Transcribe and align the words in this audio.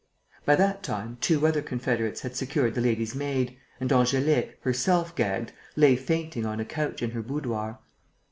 By 0.45 0.55
that 0.55 0.81
time, 0.81 1.19
two 1.21 1.45
other 1.45 1.61
confederates 1.61 2.21
had 2.21 2.35
secured 2.35 2.73
the 2.73 2.81
lady's 2.81 3.13
maid; 3.13 3.59
and 3.79 3.91
Angélique, 3.91 4.53
herself 4.61 5.15
gagged, 5.15 5.51
lay 5.75 5.95
fainting 5.95 6.43
on 6.43 6.59
a 6.59 6.65
couch 6.65 7.03
in 7.03 7.11
her 7.11 7.21
boudoir. 7.21 7.77